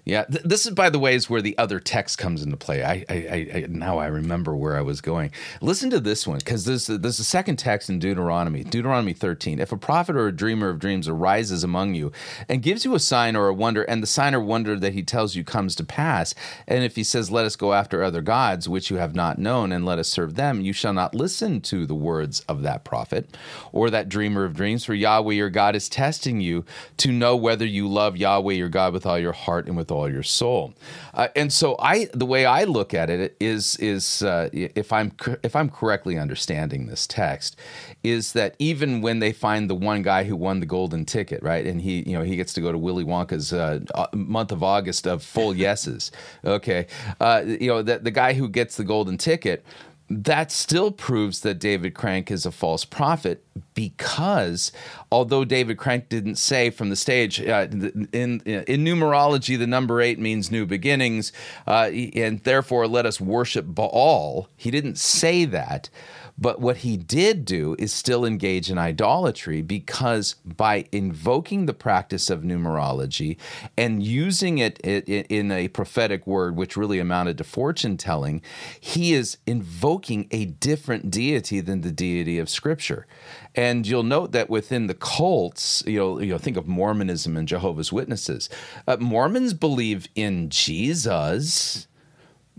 [0.07, 2.85] Yeah, Th- this is, by the way, is where the other text comes into play.
[2.85, 5.33] I, I, I now I remember where I was going.
[5.61, 9.59] Listen to this one because there's there's a second text in Deuteronomy, Deuteronomy 13.
[9.61, 12.13] If a prophet or a dreamer of dreams arises among you
[12.49, 15.03] and gives you a sign or a wonder, and the sign or wonder that he
[15.03, 16.37] tells you comes to pass,
[16.69, 19.73] and if he says, "Let us go after other gods which you have not known,
[19.73, 23.37] and let us serve them," you shall not listen to the words of that prophet
[23.73, 26.65] or that dreamer of dreams, for Yahweh your God is testing you
[26.99, 29.96] to know whether you love Yahweh your God with all your heart and with all
[29.97, 30.75] all your soul.
[31.15, 35.13] Uh, and so I, the way I look at it is, is uh, if I'm
[35.43, 37.57] if I'm correctly understanding this text,
[38.03, 41.67] is that even when they find the one guy who won the golden ticket, right,
[41.67, 43.81] and he, you know, he gets to go to Willy Wonka's uh,
[44.13, 46.13] month of August of full yeses,
[46.45, 46.87] okay,
[47.21, 49.65] uh, you know, the guy who gets the golden ticket
[50.09, 53.43] that still proves that David Crank is a false prophet
[53.75, 54.71] because
[55.11, 57.67] although David Crank didn't say from the stage uh,
[58.13, 61.33] in in numerology the number 8 means new beginnings
[61.67, 65.91] uh, and therefore let us worship Baal he didn't say that
[66.39, 72.29] but what he did do is still engage in idolatry because by invoking the practice
[72.29, 73.39] of numerology
[73.77, 78.43] and using it in a prophetic word, which really amounted to fortune telling,
[78.79, 83.07] he is invoking a different deity than the deity of Scripture.
[83.55, 87.49] And you'll note that within the cults, you know, you know think of Mormonism and
[87.49, 88.51] Jehovah's Witnesses.
[88.87, 91.89] Uh, Mormons believe in Jesus,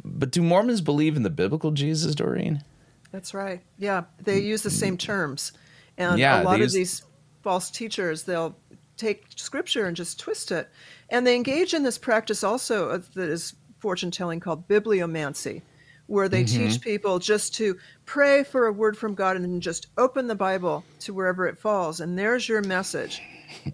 [0.04, 2.64] but do Mormons believe in the biblical Jesus, Doreen?
[3.18, 3.64] That's right.
[3.80, 5.52] Yeah, they use the same terms,
[5.98, 6.72] and yeah, a lot use...
[6.72, 7.02] of these
[7.42, 8.56] false teachers they'll
[8.96, 10.70] take scripture and just twist it,
[11.10, 15.64] and they engage in this practice also that is fortune telling called bibliomancy,
[16.06, 16.68] where they mm-hmm.
[16.68, 17.76] teach people just to
[18.06, 21.58] pray for a word from God and then just open the Bible to wherever it
[21.58, 23.20] falls, and there's your message.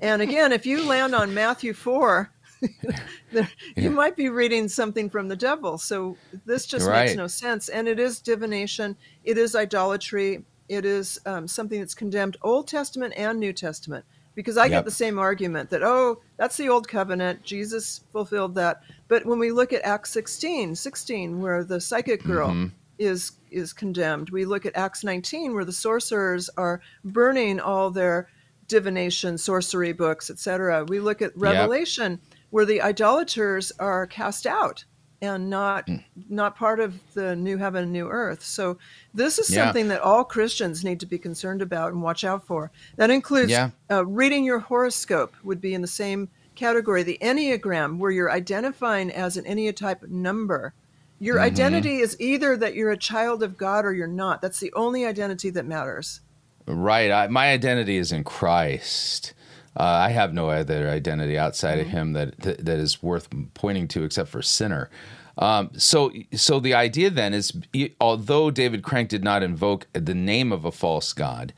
[0.01, 2.31] And again, if you land on Matthew four
[3.31, 3.47] yeah.
[3.75, 5.77] you might be reading something from the devil.
[5.77, 7.05] So this just right.
[7.05, 7.69] makes no sense.
[7.69, 13.13] And it is divination, it is idolatry, it is um, something that's condemned Old Testament
[13.17, 14.05] and New Testament.
[14.35, 14.71] Because I yep.
[14.71, 17.43] get the same argument that, oh, that's the old covenant.
[17.43, 18.81] Jesus fulfilled that.
[19.07, 22.67] But when we look at Acts 16, 16, where the psychic girl mm-hmm.
[22.97, 28.27] is is condemned, we look at Acts 19, where the sorcerers are burning all their
[28.67, 30.83] divination, sorcery books, etc.
[30.85, 34.85] We look at Revelation, yep where the idolaters are cast out
[35.23, 36.03] and not mm.
[36.29, 38.77] not part of the new heaven and new earth so
[39.11, 39.65] this is yeah.
[39.65, 43.49] something that all christians need to be concerned about and watch out for that includes
[43.49, 43.71] yeah.
[43.89, 49.09] uh, reading your horoscope would be in the same category the enneagram where you're identifying
[49.09, 50.75] as an enneatype number
[51.17, 51.45] your mm-hmm.
[51.45, 55.07] identity is either that you're a child of god or you're not that's the only
[55.07, 56.21] identity that matters
[56.67, 59.33] right I, my identity is in christ
[59.77, 61.87] uh, I have no other identity outside mm-hmm.
[61.87, 64.89] of Him that, that, that is worth pointing to, except for sinner.
[65.37, 67.53] Um, so, so the idea then is,
[67.99, 71.53] although David Crank did not invoke the name of a false god,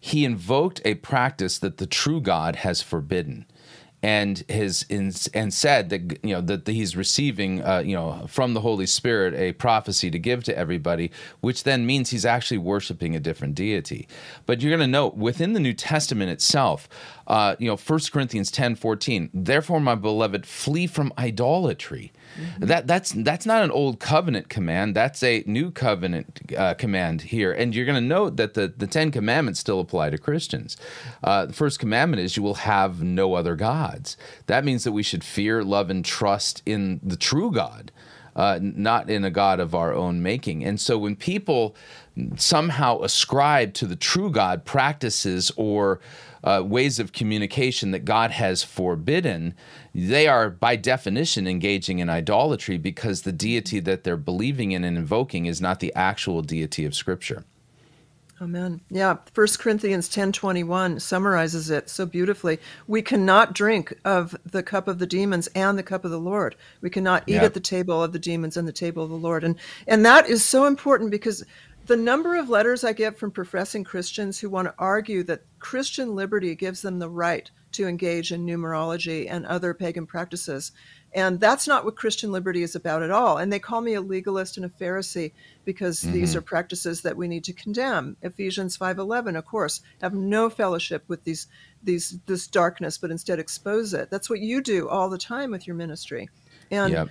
[0.00, 3.46] he invoked a practice that the true God has forbidden
[4.02, 8.60] and his and said that you know that he's receiving uh, you know from the
[8.60, 11.10] Holy Spirit a prophecy to give to everybody,
[11.40, 14.08] which then means he's actually worshiping a different deity.
[14.46, 16.88] But you're going to note within the New Testament itself,
[17.26, 22.12] uh, you know, 1 Corinthians 10, 14, therefore, my beloved, flee from idolatry.
[22.38, 22.66] Mm-hmm.
[22.66, 24.94] That that's that's not an old covenant command.
[24.94, 27.52] That's a new covenant uh, command here.
[27.52, 30.76] And you're going to note that the the Ten Commandments still apply to Christians.
[31.22, 34.16] Uh, the first commandment is you will have no other gods.
[34.46, 37.92] That means that we should fear, love, and trust in the true God.
[38.36, 40.64] Uh, not in a God of our own making.
[40.64, 41.74] And so when people
[42.36, 46.00] somehow ascribe to the true God practices or
[46.42, 49.54] uh, ways of communication that God has forbidden,
[49.94, 54.96] they are by definition engaging in idolatry because the deity that they're believing in and
[54.96, 57.44] invoking is not the actual deity of Scripture.
[58.42, 58.80] Amen.
[58.88, 62.58] Yeah, 1 Corinthians 10:21 summarizes it so beautifully.
[62.86, 66.56] We cannot drink of the cup of the demons and the cup of the Lord.
[66.80, 69.44] We cannot eat at the table of the demons and the table of the Lord.
[69.44, 71.44] And and that is so important because
[71.84, 76.14] the number of letters I get from professing Christians who want to argue that Christian
[76.14, 80.72] liberty gives them the right to engage in numerology and other pagan practices.
[81.12, 83.38] And that's not what Christian liberty is about at all.
[83.38, 85.32] And they call me a legalist and a Pharisee
[85.64, 86.12] because mm-hmm.
[86.12, 88.16] these are practices that we need to condemn.
[88.22, 91.48] Ephesians 5:11, of course, have no fellowship with these
[91.82, 94.10] these this darkness, but instead expose it.
[94.10, 96.28] That's what you do all the time with your ministry.
[96.70, 97.08] And yep.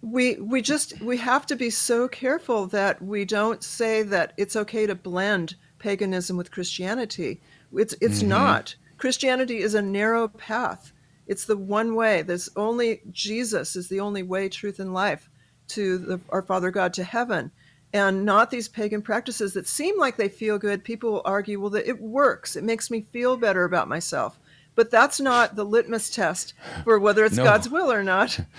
[0.00, 4.56] we we just we have to be so careful that we don't say that it's
[4.56, 7.40] okay to blend paganism with Christianity.
[7.72, 8.28] It's it's mm-hmm.
[8.30, 8.74] not.
[8.98, 10.92] Christianity is a narrow path
[11.26, 12.22] it's the one way.
[12.22, 15.28] There's only Jesus is the only way, truth, and life
[15.68, 17.50] to the, our Father God to heaven,
[17.92, 20.84] and not these pagan practices that seem like they feel good.
[20.84, 22.56] People will argue, well, that it works.
[22.56, 24.38] It makes me feel better about myself.
[24.74, 26.52] But that's not the litmus test
[26.84, 27.44] for whether it's no.
[27.44, 28.40] God's will or not.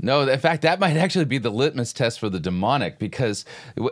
[0.00, 3.44] No, in fact, that might actually be the litmus test for the demonic because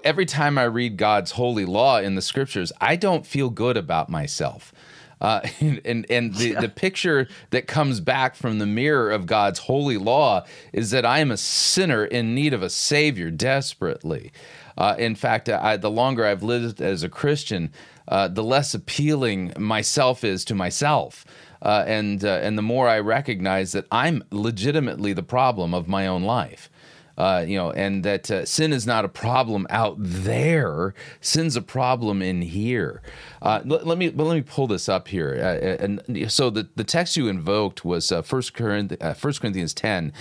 [0.02, 4.10] every time I read God's holy law in the scriptures, I don't feel good about
[4.10, 4.74] myself.
[5.22, 6.60] Uh, and and the, yeah.
[6.60, 11.20] the picture that comes back from the mirror of God's holy law is that I
[11.20, 14.32] am a sinner in need of a Savior desperately.
[14.76, 17.72] Uh, in fact, I, the longer I've lived as a Christian,
[18.08, 21.24] uh, the less appealing myself is to myself.
[21.60, 26.08] Uh, and uh, and the more I recognize that I'm legitimately the problem of my
[26.08, 26.68] own life.
[27.16, 30.94] Uh, you know, and that uh, sin is not a problem out there.
[31.20, 33.02] Sin's a problem in here.
[33.42, 35.34] Uh, let, let, me let me pull this up here.
[35.36, 40.12] Uh, uh, and so the, the text you invoked was First Corinthians, First Corinthians ten.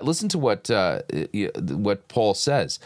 [0.00, 2.78] listen to what what Paul says,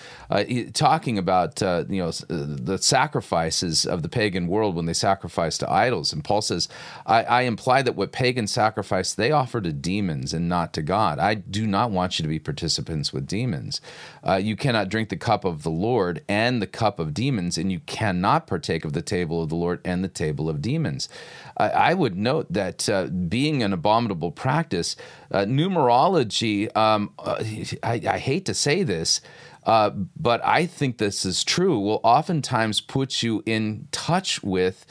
[0.72, 6.12] talking about you know the sacrifices of the pagan world when they sacrifice to idols.
[6.12, 6.68] And Paul says,
[7.06, 11.18] I, I imply that what pagans sacrifice they offer to demons and not to God.
[11.18, 13.80] I do not want you to be participants with demons demons.
[14.26, 17.70] Uh, you cannot drink the cup of the Lord and the cup of demons, and
[17.70, 21.08] you cannot partake of the table of the Lord and the table of demons.
[21.56, 24.96] Uh, I would note that uh, being an abominable practice,
[25.30, 27.42] uh, numerology, um, uh,
[27.82, 29.20] I, I, hate to say this,
[29.64, 34.86] uh, but I think this is true, will oftentimes put you in touch with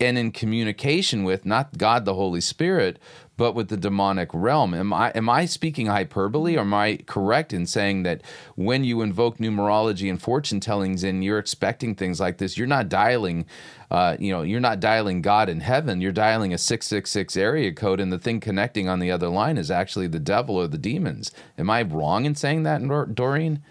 [0.00, 2.98] and in communication with not God the Holy Spirit,
[3.36, 4.74] but with the demonic realm.
[4.74, 8.22] Am I am I speaking hyperbole or am I correct in saying that
[8.56, 12.88] when you invoke numerology and fortune tellings and you're expecting things like this, you're not
[12.88, 13.46] dialing
[13.90, 18.00] uh, you know, you're not dialing God in heaven, you're dialing a 666 area code
[18.00, 21.30] and the thing connecting on the other line is actually the devil or the demons.
[21.58, 22.82] Am I wrong in saying that,
[23.14, 23.62] Doreen?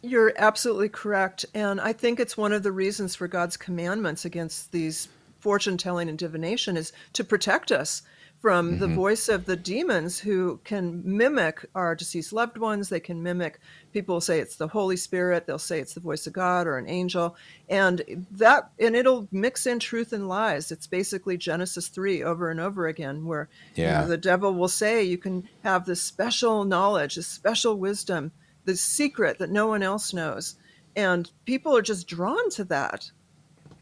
[0.00, 1.44] You're absolutely correct.
[1.54, 5.08] And I think it's one of the reasons for God's commandments against these
[5.40, 8.02] fortune telling and divination is to protect us
[8.40, 8.80] from mm-hmm.
[8.80, 12.88] the voice of the demons who can mimic our deceased loved ones.
[12.88, 13.58] They can mimic,
[13.92, 16.88] people say it's the Holy Spirit, they'll say it's the voice of God or an
[16.88, 17.36] angel.
[17.68, 20.70] And that, and it'll mix in truth and lies.
[20.70, 24.00] It's basically Genesis 3 over and over again, where yeah.
[24.00, 28.30] you know, the devil will say you can have this special knowledge, this special wisdom,
[28.64, 30.56] this secret that no one else knows.
[30.94, 33.10] And people are just drawn to that.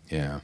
[0.08, 0.40] Yeah.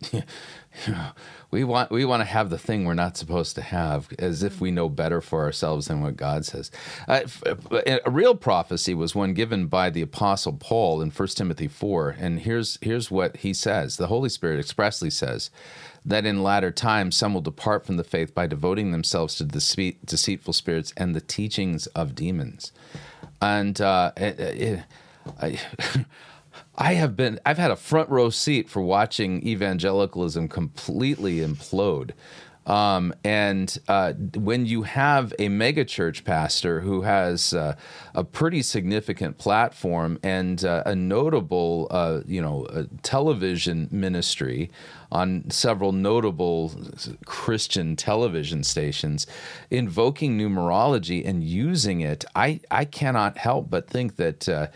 [1.50, 4.60] we want we want to have the thing we're not supposed to have, as if
[4.60, 6.70] we know better for ourselves than what God says.
[7.06, 7.20] Uh,
[8.04, 12.40] a real prophecy was one given by the apostle Paul in 1 Timothy four, and
[12.40, 15.50] here's here's what he says: the Holy Spirit expressly says
[16.04, 19.96] that in latter times some will depart from the faith by devoting themselves to the
[20.04, 22.72] deceitful spirits and the teachings of demons,
[23.42, 24.84] and uh, it, it,
[25.40, 25.60] I,
[26.80, 32.12] I have been I've had a front row seat for watching evangelicalism completely implode.
[32.66, 37.74] Um, and uh, when you have a megachurch pastor who has uh,
[38.14, 44.70] a pretty significant platform and uh, a notable, uh, you know, television ministry
[45.10, 46.72] on several notable
[47.24, 49.26] Christian television stations,
[49.70, 54.68] invoking numerology and using it, I, I cannot help but think that uh,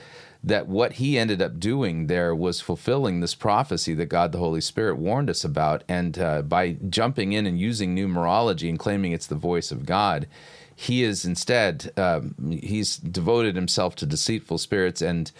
[0.44, 4.60] that what he ended up doing there was fulfilling this prophecy that God the Holy
[4.60, 5.82] Spirit warned us about.
[5.88, 10.28] And uh, by jumping in and using numerology and claiming it's the voice of God,
[10.76, 15.32] he is instead, um, he's devoted himself to deceitful spirits and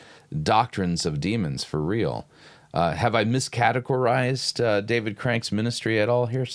[0.43, 2.27] doctrines of demons for real.
[2.73, 6.47] Uh, have I miscategorized uh, David Crank's ministry at all here,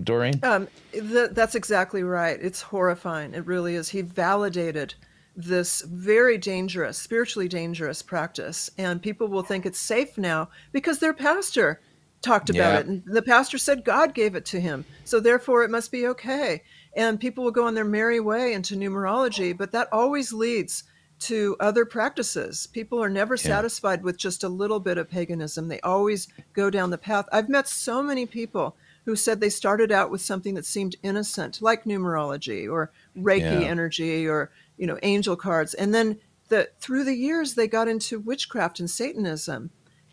[0.00, 0.38] Doreen?
[0.44, 2.38] Um, th- that's exactly right.
[2.40, 3.34] It's horrifying.
[3.34, 3.88] It really is.
[3.88, 4.94] He validated
[5.38, 8.68] this very dangerous, spiritually dangerous practice.
[8.76, 11.80] And people will think it's safe now because their pastor
[12.22, 12.80] talked about yeah.
[12.80, 12.86] it.
[12.86, 14.84] And the pastor said God gave it to him.
[15.04, 16.64] So therefore it must be okay.
[16.96, 20.82] And people will go on their merry way into numerology, but that always leads
[21.20, 22.66] to other practices.
[22.66, 23.42] People are never yeah.
[23.42, 25.68] satisfied with just a little bit of paganism.
[25.68, 27.26] They always go down the path.
[27.30, 28.74] I've met so many people
[29.04, 33.68] who said they started out with something that seemed innocent, like numerology or Reiki Yeah.
[33.68, 36.18] energy or you know angel cards, and then
[36.48, 39.70] the through the years they got into witchcraft and Satanism.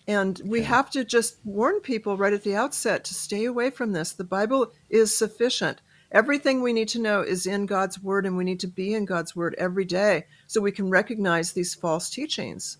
[0.07, 3.91] And we have to just warn people right at the outset to stay away from
[3.91, 4.13] this.
[4.13, 5.81] The Bible is sufficient.
[6.11, 9.05] Everything we need to know is in God's Word, and we need to be in
[9.05, 12.77] God's Word every day so we can recognize these false teachings.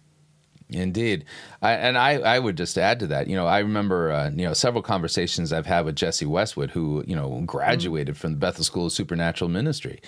[0.70, 1.26] Indeed,
[1.62, 3.28] I, and I, I would just add to that.
[3.28, 7.04] You know, I remember uh, you know several conversations I've had with Jesse Westwood, who
[7.06, 10.02] you know graduated from the Bethel School of Supernatural Ministry,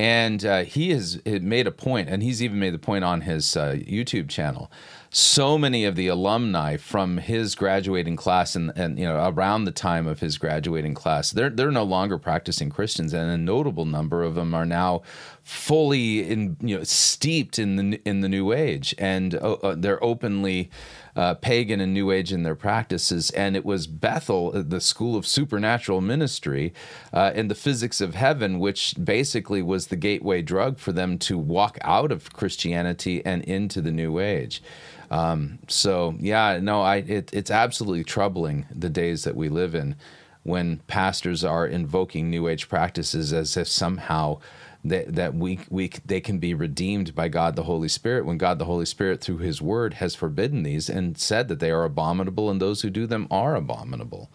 [0.00, 3.54] and uh, he has made a point, and he's even made the point on his
[3.54, 4.72] uh, YouTube channel.
[5.10, 9.72] So many of the alumni from his graduating class, and, and you know around the
[9.72, 14.22] time of his graduating class, they're they're no longer practicing Christians, and a notable number
[14.22, 15.02] of them are now
[15.42, 20.02] fully in you know steeped in the in the New Age, and uh, uh, they're
[20.02, 20.70] openly
[21.16, 23.30] uh, pagan and New Age in their practices.
[23.30, 26.72] And it was Bethel, uh, the School of Supernatural Ministry,
[27.12, 31.38] uh, and the Physics of Heaven, which basically was the gateway drug for them to
[31.38, 34.62] walk out of Christianity and into the New Age.
[35.10, 39.96] Um, so yeah, no, I it, it's absolutely troubling the days that we live in
[40.42, 44.38] when pastors are invoking New Age practices as if somehow
[44.84, 48.58] that that we we they can be redeemed by God the Holy Spirit when God
[48.58, 52.50] the Holy Spirit through His Word has forbidden these and said that they are abominable
[52.50, 54.30] and those who do them are abominable.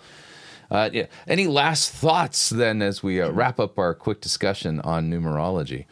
[0.70, 1.06] Uh, yeah.
[1.28, 5.86] Any last thoughts then as we uh, wrap up our quick discussion on numerology?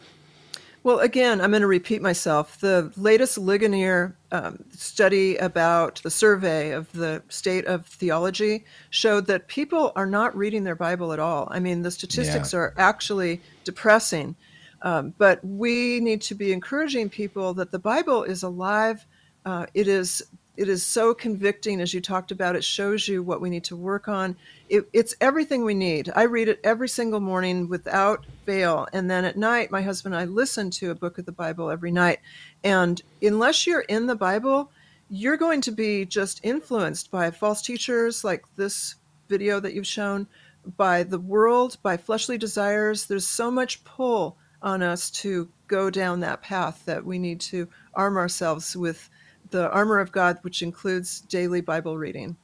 [0.84, 2.60] Well, again, I'm going to repeat myself.
[2.60, 9.48] The latest Ligonier um, study about the survey of the state of theology showed that
[9.48, 11.48] people are not reading their Bible at all.
[11.50, 12.58] I mean, the statistics Yeah.
[12.58, 14.36] are actually depressing.
[14.82, 19.06] Um, but we need to be encouraging people that the Bible is alive.
[19.46, 20.22] Uh, it is
[20.56, 22.54] it is so convicting, as you talked about.
[22.54, 24.36] It shows you what we need to work on.
[24.68, 26.10] It, it's everything we need.
[26.14, 30.22] I read it every single morning without fail, and then at night, my husband and
[30.22, 32.20] I listen to a book of the Bible every night.
[32.62, 34.70] And unless you're in the Bible,
[35.10, 38.94] you're going to be just influenced by false teachers like this
[39.28, 40.26] video that you've shown,
[40.76, 43.06] by the world, by fleshly desires.
[43.06, 47.68] There's so much pull on us to go down that path that we need to
[47.94, 49.10] arm ourselves with
[49.50, 52.36] the armor of God, which includes daily Bible reading.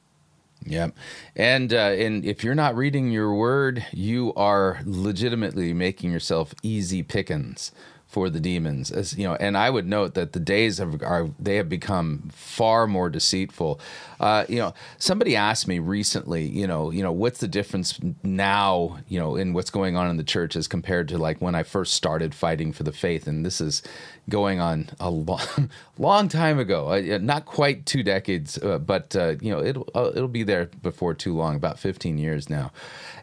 [0.65, 0.95] Yep.
[1.35, 7.03] And uh, and if you're not reading your word, you are legitimately making yourself easy
[7.03, 7.71] pickings
[8.11, 8.91] for the demons.
[8.91, 12.29] As you know, and I would note that the days have are they have become
[12.33, 13.79] far more deceitful.
[14.19, 18.99] Uh, you know, somebody asked me recently, you know, you know, what's the difference now,
[19.07, 21.63] you know, in what's going on in the church as compared to like when I
[21.63, 23.81] first started fighting for the faith, and this is
[24.27, 29.35] going on a long, long time ago, uh, not quite two decades, uh, but uh,
[29.39, 32.73] you know, it'll uh, it'll be there before too long, about 15 years now.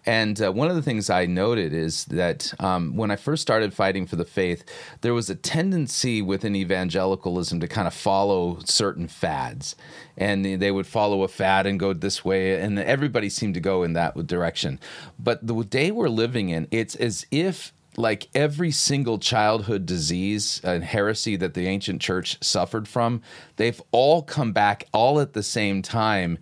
[0.06, 3.74] And uh, one of the things I noted is that um, when I first started
[3.74, 4.64] fighting for the faith,
[5.00, 9.76] there was a tendency within evangelicalism to kind of follow certain fads.
[10.16, 13.82] And they would follow a fad and go this way, and everybody seemed to go
[13.82, 14.80] in that direction.
[15.18, 20.84] But the day we're living in, it's as if like every single childhood disease and
[20.84, 23.20] heresy that the ancient church suffered from,
[23.56, 26.38] they've all come back all at the same time.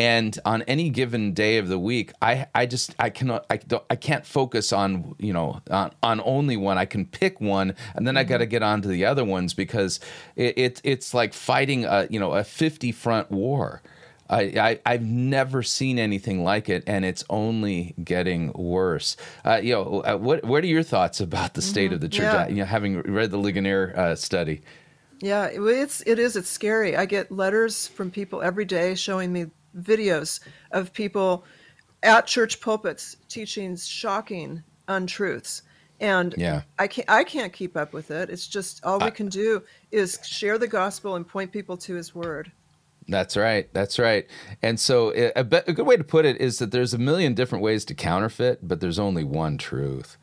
[0.00, 3.84] And on any given day of the week, I, I just I cannot I don't
[3.90, 6.78] I can't focus on you know on, on only one.
[6.78, 9.52] I can pick one, and then I got to get on to the other ones
[9.52, 10.00] because
[10.36, 13.82] it, it it's like fighting a you know a fifty front war.
[14.30, 19.18] I, I I've never seen anything like it, and it's only getting worse.
[19.44, 22.22] Uh, you know, uh, what what are your thoughts about the state of the church?
[22.22, 22.48] Yeah.
[22.48, 24.62] You know, having read the Ligonier uh, study.
[25.20, 26.96] Yeah, it's it is it's scary.
[26.96, 30.40] I get letters from people every day showing me videos
[30.72, 31.44] of people
[32.02, 35.62] at church pulpits teaching shocking untruths.
[36.00, 36.62] And Yeah.
[36.78, 38.30] I can't I can't keep up with it.
[38.30, 42.14] It's just all we can do is share the gospel and point people to his
[42.14, 42.50] word.
[43.08, 43.68] That's right.
[43.72, 44.26] That's right.
[44.62, 47.34] And so, a, be- a good way to put it is that there's a million
[47.34, 50.16] different ways to counterfeit, but there's only one truth.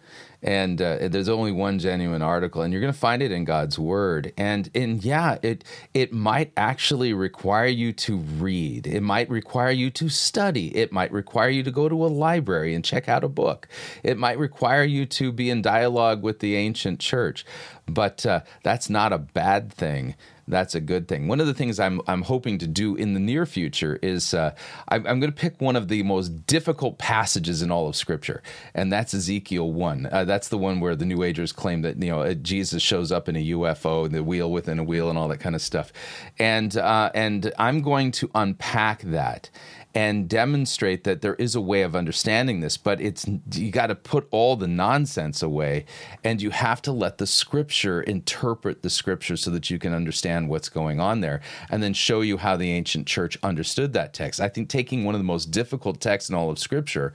[0.43, 3.79] And uh, there's only one genuine article, and you're going to find it in God's
[3.79, 4.33] Word.
[4.37, 5.63] And and yeah, it
[5.93, 8.85] it might actually require you to read.
[8.85, 10.75] It might require you to study.
[10.75, 13.67] It might require you to go to a library and check out a book.
[14.03, 17.45] It might require you to be in dialogue with the ancient church.
[17.87, 20.15] But uh, that's not a bad thing
[20.47, 21.27] that's a good thing.
[21.27, 24.55] One of the things I'm I'm hoping to do in the near future is uh,
[24.87, 28.41] I'm, I'm going to pick one of the most difficult passages in all of Scripture,
[28.73, 30.07] and that's Ezekiel one.
[30.11, 33.11] Uh, that's the one where the New Agers claim that you know uh, Jesus shows
[33.11, 35.61] up in a UFO, and the wheel within a wheel, and all that kind of
[35.61, 35.91] stuff.
[36.39, 39.49] And uh, and I'm going to unpack that
[39.97, 43.95] and demonstrate that there is a way of understanding this, but it's you got to
[43.95, 45.85] put all the nonsense away
[46.23, 50.49] and you have to let the scripture interpret the scripture so that you can understand
[50.49, 51.41] what's going on there
[51.71, 54.39] and then show you how the ancient church understood that text.
[54.39, 57.11] I think taking one of the most difficult texts in all of scripture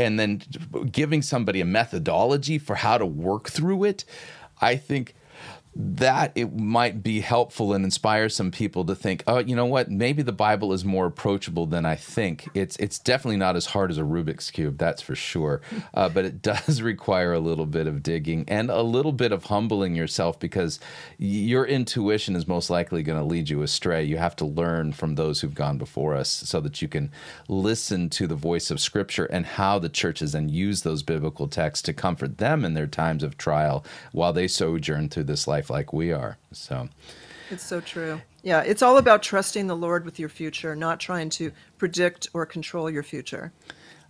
[0.00, 0.42] and then
[0.90, 4.04] giving somebody a methodology for how to work through it,
[4.60, 5.14] I think
[5.76, 9.90] that it might be helpful and inspire some people to think, oh, you know what?
[9.90, 12.48] Maybe the Bible is more approachable than I think.
[12.54, 15.60] It's it's definitely not as hard as a Rubik's cube, that's for sure.
[15.92, 19.44] Uh, but it does require a little bit of digging and a little bit of
[19.44, 20.80] humbling yourself because
[21.18, 24.02] your intuition is most likely going to lead you astray.
[24.02, 27.12] You have to learn from those who've gone before us so that you can
[27.48, 31.82] listen to the voice of Scripture and how the churches then use those biblical texts
[31.82, 35.70] to comfort them in their times of trial while they sojourn through this life life
[35.70, 36.36] like we are.
[36.52, 36.88] So
[37.50, 38.20] it's so true.
[38.42, 42.44] Yeah, it's all about trusting the Lord with your future, not trying to predict or
[42.44, 43.52] control your future.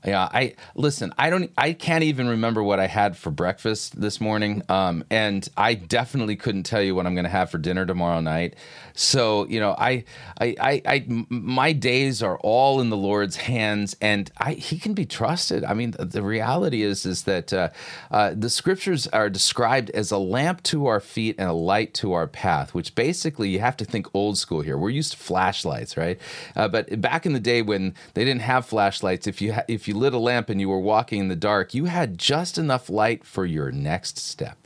[0.04, 1.14] Yeah, I listen.
[1.16, 1.50] I don't.
[1.56, 6.36] I can't even remember what I had for breakfast this morning, um, and I definitely
[6.36, 8.54] couldn't tell you what I'm going to have for dinner tomorrow night.
[8.94, 10.04] So you know, I,
[10.40, 14.92] I, I, I, my days are all in the Lord's hands, and I, He can
[14.92, 15.64] be trusted.
[15.64, 17.70] I mean, the, the reality is, is that uh,
[18.10, 22.12] uh, the Scriptures are described as a lamp to our feet and a light to
[22.12, 22.74] our path.
[22.74, 24.76] Which basically, you have to think old school here.
[24.76, 26.20] We're used to flashlights, right?
[26.54, 29.88] Uh, but back in the day when they didn't have flashlights, if you ha- if
[29.88, 32.58] you you lit a lamp and you were walking in the dark, you had just
[32.58, 34.58] enough light for your next step.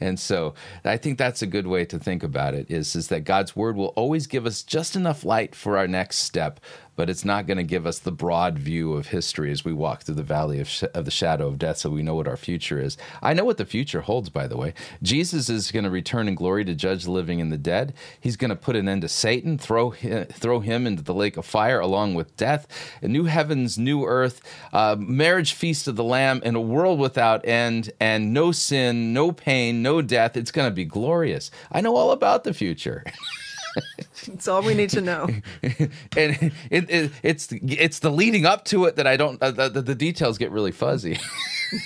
[0.00, 0.54] And so
[0.84, 3.76] I think that's a good way to think about it is, is that God's word
[3.76, 6.58] will always give us just enough light for our next step,
[6.96, 10.02] but it's not going to give us the broad view of history as we walk
[10.02, 12.36] through the valley of, sh- of the shadow of death so we know what our
[12.36, 12.96] future is.
[13.22, 14.74] I know what the future holds, by the way.
[15.02, 17.94] Jesus is going to return in glory to judge the living and the dead.
[18.20, 21.36] He's going to put an end to Satan, throw him, throw him into the lake
[21.36, 22.66] of fire along with death,
[23.00, 27.46] a new heavens, new earth, uh, marriage feast of the Lamb, and a world without
[27.46, 30.36] end, and no sin, no pain, no death.
[30.36, 31.50] It's going to be glorious.
[31.70, 33.04] I know all about the future.
[34.26, 35.28] That's all we need to know.
[35.62, 39.82] and it, it, it's it's the leading up to it that I don't uh, the,
[39.82, 41.18] the, details get really fuzzy.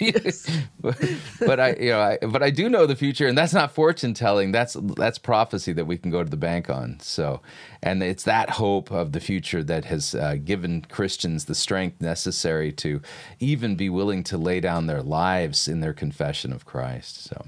[0.80, 1.00] but,
[1.40, 4.14] but, I you know I, but I do know the future, and that's not fortune
[4.14, 4.52] telling.
[4.52, 6.98] That's that's prophecy that we can go to the bank on.
[7.00, 7.40] So,
[7.82, 12.72] and it's that hope of the future that has uh, given Christians the strength necessary
[12.72, 13.00] to
[13.40, 17.24] even be willing to lay down their lives in their confession of Christ.
[17.24, 17.46] So,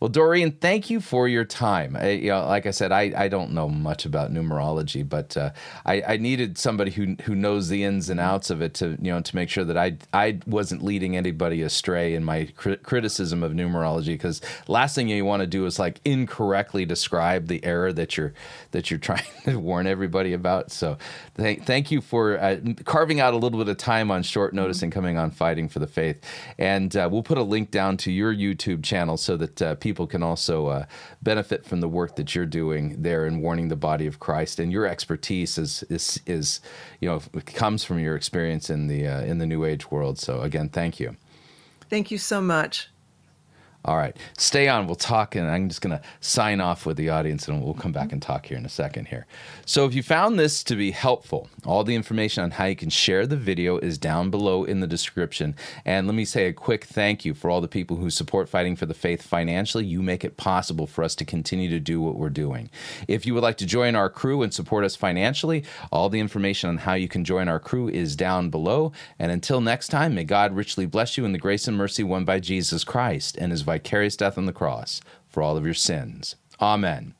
[0.00, 1.96] well, Doreen, thank you for your time.
[1.96, 5.36] I, you know, like I said, I I don't know much about about numerology, but
[5.36, 5.50] uh,
[5.86, 9.12] I, I, needed somebody who who knows the ins and outs of it to you
[9.12, 13.52] know to make sure that I I wasn't leading anybody astray in my criticism of
[13.52, 14.08] numerology.
[14.08, 18.32] Because last thing you want to do is like incorrectly describe the error that you're
[18.72, 20.72] that you're trying to warn everybody about.
[20.72, 20.98] So
[21.34, 24.78] thank thank you for uh, carving out a little bit of time on short notice
[24.78, 24.84] mm-hmm.
[24.84, 26.20] and coming on fighting for the faith.
[26.58, 30.06] And uh, we'll put a link down to your YouTube channel so that uh, people
[30.06, 30.86] can also uh,
[31.22, 34.72] benefit from the work that you're doing there in warning the body of Christ, and
[34.72, 36.60] your expertise is is is
[37.00, 40.18] you know comes from your experience in the uh, in the New Age world.
[40.18, 41.16] So again, thank you.
[41.90, 42.90] Thank you so much.
[43.88, 44.14] All right.
[44.36, 44.86] Stay on.
[44.86, 47.90] We'll talk, and I'm just going to sign off with the audience, and we'll come
[47.90, 49.26] back and talk here in a second here.
[49.64, 52.90] So, if you found this to be helpful, all the information on how you can
[52.90, 55.54] share the video is down below in the description.
[55.86, 58.76] And let me say a quick thank you for all the people who support Fighting
[58.76, 59.86] for the Faith financially.
[59.86, 62.68] You make it possible for us to continue to do what we're doing.
[63.08, 66.68] If you would like to join our crew and support us financially, all the information
[66.68, 68.92] on how you can join our crew is down below.
[69.18, 72.26] And until next time, may God richly bless you in the grace and mercy won
[72.26, 76.34] by Jesus Christ and his vicarious death on the cross for all of your sins.
[76.60, 77.14] Amen.